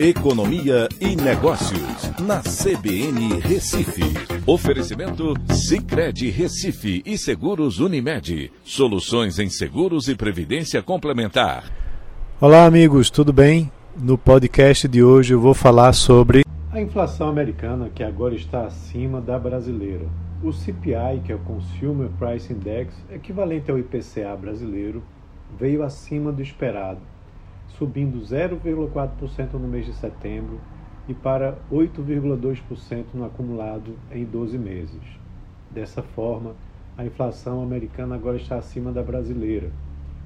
Economia 0.00 0.88
e 1.00 1.16
Negócios, 1.16 2.12
na 2.20 2.40
CBN 2.40 3.40
Recife. 3.40 4.04
Oferecimento 4.46 5.34
Cicred 5.52 6.30
Recife 6.30 7.02
e 7.04 7.18
Seguros 7.18 7.80
Unimed. 7.80 8.52
Soluções 8.62 9.40
em 9.40 9.50
seguros 9.50 10.06
e 10.06 10.14
previdência 10.14 10.80
complementar. 10.84 11.64
Olá, 12.40 12.64
amigos, 12.64 13.10
tudo 13.10 13.32
bem? 13.32 13.72
No 13.96 14.16
podcast 14.16 14.86
de 14.86 15.02
hoje 15.02 15.34
eu 15.34 15.40
vou 15.40 15.52
falar 15.52 15.92
sobre 15.92 16.44
a 16.70 16.80
inflação 16.80 17.28
americana, 17.28 17.90
que 17.92 18.04
agora 18.04 18.36
está 18.36 18.66
acima 18.66 19.20
da 19.20 19.36
brasileira. 19.36 20.06
O 20.44 20.52
CPI, 20.52 21.22
que 21.24 21.32
é 21.32 21.34
o 21.34 21.40
Consumer 21.40 22.08
Price 22.20 22.52
Index, 22.52 22.94
equivalente 23.10 23.68
ao 23.68 23.76
IPCA 23.76 24.36
brasileiro, 24.40 25.02
veio 25.58 25.82
acima 25.82 26.30
do 26.30 26.40
esperado 26.40 27.00
subindo 27.68 28.18
0,4% 28.20 29.54
no 29.54 29.68
mês 29.68 29.86
de 29.86 29.92
setembro 29.92 30.60
e 31.08 31.14
para 31.14 31.58
8,2% 31.70 33.06
no 33.14 33.24
acumulado 33.24 33.94
em 34.10 34.24
12 34.24 34.58
meses. 34.58 35.02
Dessa 35.70 36.02
forma, 36.02 36.54
a 36.96 37.04
inflação 37.04 37.62
americana 37.62 38.14
agora 38.14 38.36
está 38.36 38.56
acima 38.56 38.90
da 38.90 39.02
brasileira, 39.02 39.70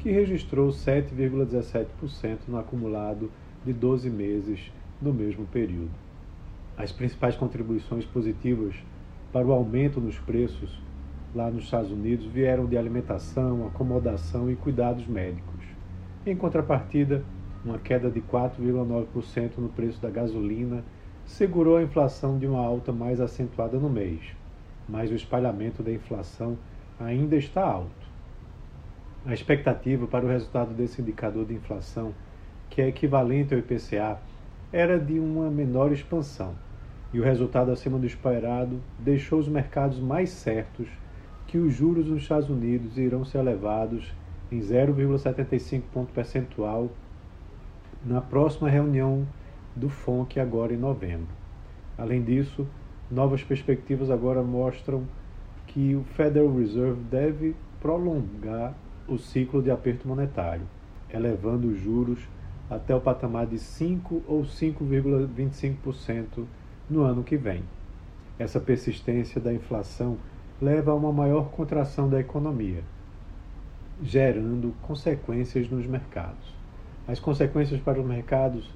que 0.00 0.10
registrou 0.10 0.68
7,17% 0.68 2.38
no 2.48 2.58
acumulado 2.58 3.30
de 3.64 3.72
12 3.72 4.10
meses 4.10 4.72
no 5.00 5.12
mesmo 5.12 5.46
período. 5.46 5.90
As 6.76 6.92
principais 6.92 7.36
contribuições 7.36 8.04
positivas 8.04 8.74
para 9.32 9.46
o 9.46 9.52
aumento 9.52 10.00
nos 10.00 10.18
preços 10.18 10.80
lá 11.34 11.50
nos 11.50 11.64
Estados 11.64 11.90
Unidos 11.90 12.26
vieram 12.26 12.66
de 12.66 12.76
alimentação, 12.76 13.66
acomodação 13.66 14.50
e 14.50 14.56
cuidados 14.56 15.06
médicos. 15.06 15.75
Em 16.26 16.34
contrapartida, 16.34 17.22
uma 17.64 17.78
queda 17.78 18.10
de 18.10 18.20
4,9% 18.20 19.58
no 19.58 19.68
preço 19.68 20.02
da 20.02 20.10
gasolina 20.10 20.82
segurou 21.24 21.76
a 21.76 21.82
inflação 21.84 22.36
de 22.36 22.48
uma 22.48 22.58
alta 22.58 22.90
mais 22.92 23.20
acentuada 23.20 23.78
no 23.78 23.88
mês, 23.88 24.18
mas 24.88 25.08
o 25.08 25.14
espalhamento 25.14 25.84
da 25.84 25.92
inflação 25.92 26.58
ainda 26.98 27.36
está 27.36 27.64
alto. 27.64 28.06
A 29.24 29.32
expectativa 29.32 30.08
para 30.08 30.24
o 30.24 30.28
resultado 30.28 30.74
desse 30.74 31.00
indicador 31.00 31.46
de 31.46 31.54
inflação, 31.54 32.12
que 32.68 32.82
é 32.82 32.88
equivalente 32.88 33.54
ao 33.54 33.60
IPCA, 33.60 34.18
era 34.72 34.98
de 34.98 35.20
uma 35.20 35.48
menor 35.48 35.92
expansão, 35.92 36.56
e 37.14 37.20
o 37.20 37.24
resultado 37.24 37.70
acima 37.70 38.00
do 38.00 38.06
esperado 38.06 38.80
deixou 38.98 39.38
os 39.38 39.46
mercados 39.46 40.00
mais 40.00 40.30
certos 40.30 40.88
que 41.46 41.56
os 41.56 41.72
juros 41.72 42.08
nos 42.08 42.22
Estados 42.22 42.50
Unidos 42.50 42.98
irão 42.98 43.24
ser 43.24 43.38
elevados 43.38 44.12
em 44.50 44.60
0,75 44.60 45.82
ponto 45.92 46.12
percentual 46.12 46.90
na 48.04 48.20
próxima 48.20 48.68
reunião 48.68 49.26
do 49.74 49.88
FONC, 49.88 50.38
agora 50.38 50.72
em 50.72 50.76
novembro. 50.76 51.34
Além 51.98 52.22
disso, 52.22 52.66
novas 53.10 53.42
perspectivas 53.42 54.10
agora 54.10 54.42
mostram 54.42 55.04
que 55.66 55.94
o 55.94 56.04
Federal 56.04 56.54
Reserve 56.54 57.00
deve 57.10 57.56
prolongar 57.80 58.74
o 59.08 59.18
ciclo 59.18 59.62
de 59.62 59.70
aperto 59.70 60.08
monetário, 60.08 60.66
elevando 61.12 61.68
os 61.68 61.78
juros 61.78 62.20
até 62.68 62.94
o 62.94 63.00
patamar 63.00 63.46
de 63.46 63.58
5 63.58 64.22
ou 64.26 64.42
5,25% 64.42 66.44
no 66.88 67.02
ano 67.02 67.22
que 67.22 67.36
vem. 67.36 67.62
Essa 68.38 68.60
persistência 68.60 69.40
da 69.40 69.52
inflação 69.52 70.16
leva 70.60 70.90
a 70.90 70.94
uma 70.94 71.12
maior 71.12 71.50
contração 71.50 72.08
da 72.08 72.20
economia, 72.20 72.82
gerando 74.02 74.74
consequências 74.82 75.70
nos 75.70 75.86
mercados. 75.86 76.54
As 77.08 77.18
consequências 77.18 77.80
para 77.80 78.00
os 78.00 78.06
mercados 78.06 78.70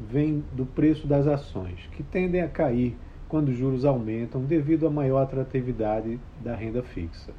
vêm 0.00 0.42
do 0.52 0.66
preço 0.66 1.06
das 1.06 1.26
ações, 1.26 1.88
que 1.92 2.02
tendem 2.02 2.40
a 2.40 2.48
cair 2.48 2.96
quando 3.28 3.48
os 3.48 3.56
juros 3.56 3.84
aumentam 3.84 4.42
devido 4.42 4.86
à 4.86 4.90
maior 4.90 5.22
atratividade 5.22 6.18
da 6.42 6.54
renda 6.54 6.82
fixa. 6.82 7.32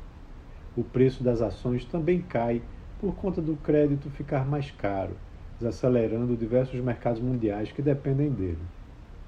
O 0.75 0.84
preço 0.84 1.24
das 1.24 1.41
ações 1.41 1.85
também 1.85 2.22
cai 2.22 2.62
por 3.00 3.16
conta 3.16 3.41
do 3.41 3.56
crédito 3.57 4.09
ficar 4.09 4.45
mais 4.45 4.72
caro, 4.72 5.16
desacelerando 5.59 6.35
diversos 6.35 6.79
mercados 6.79 7.22
mundiais 7.22 7.72
que 7.72 7.81
dependem 7.81 8.29
dele. 8.29 8.57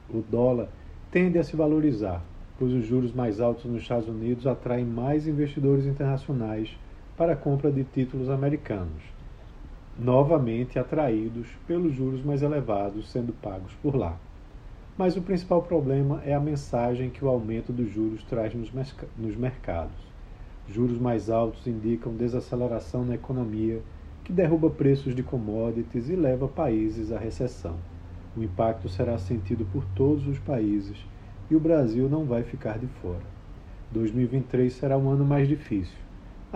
O 0.09 0.21
dólar 0.21 0.69
tende 1.11 1.37
a 1.37 1.43
se 1.43 1.55
valorizar, 1.55 2.23
pois 2.57 2.73
os 2.73 2.85
juros 2.85 3.13
mais 3.13 3.39
altos 3.41 3.65
nos 3.65 3.81
Estados 3.81 4.07
Unidos 4.07 4.47
atraem 4.47 4.85
mais 4.85 5.27
investidores 5.27 5.85
internacionais 5.85 6.77
para 7.17 7.33
a 7.33 7.35
compra 7.35 7.71
de 7.71 7.83
títulos 7.83 8.29
americanos 8.29 9.17
novamente 9.99 10.77
atraídos 10.77 11.47
pelos 11.65 11.95
juros 11.95 12.23
mais 12.23 12.43
elevados 12.43 13.09
sendo 13.09 13.33
pagos 13.33 13.73
por 13.81 13.95
lá. 13.95 14.15
Mas 14.95 15.17
o 15.17 15.21
principal 15.21 15.63
problema 15.63 16.21
é 16.23 16.33
a 16.33 16.39
mensagem 16.39 17.09
que 17.09 17.23
o 17.25 17.27
aumento 17.27 17.73
dos 17.73 17.89
juros 17.91 18.23
traz 18.23 18.53
nos, 18.53 18.71
nos 19.17 19.35
mercados. 19.35 19.97
Juros 20.67 20.99
mais 20.99 21.29
altos 21.29 21.65
indicam 21.65 22.13
desaceleração 22.13 23.05
na 23.05 23.15
economia, 23.15 23.81
que 24.23 24.33
derruba 24.33 24.69
preços 24.69 25.15
de 25.15 25.23
commodities 25.23 26.09
e 26.09 26.15
leva 26.15 26.47
países 26.47 27.11
à 27.11 27.17
recessão. 27.17 27.77
O 28.35 28.43
impacto 28.43 28.89
será 28.89 29.17
sentido 29.17 29.65
por 29.71 29.83
todos 29.95 30.27
os 30.27 30.37
países 30.37 30.97
e 31.49 31.55
o 31.55 31.59
Brasil 31.59 32.07
não 32.09 32.25
vai 32.25 32.43
ficar 32.43 32.77
de 32.77 32.87
fora. 33.01 33.25
2023 33.91 34.73
será 34.73 34.97
um 34.97 35.09
ano 35.09 35.25
mais 35.25 35.47
difícil, 35.47 35.97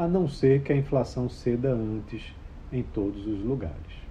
a 0.01 0.07
não 0.07 0.27
ser 0.27 0.63
que 0.63 0.73
a 0.73 0.75
inflação 0.75 1.29
ceda 1.29 1.71
antes 1.71 2.33
em 2.73 2.81
todos 2.81 3.27
os 3.27 3.39
lugares. 3.43 4.01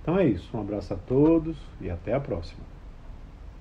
Então 0.00 0.18
é 0.18 0.26
isso. 0.26 0.56
Um 0.56 0.60
abraço 0.60 0.94
a 0.94 0.96
todos 0.96 1.56
e 1.82 1.90
até 1.90 2.14
a 2.14 2.20
próxima. 2.20 2.62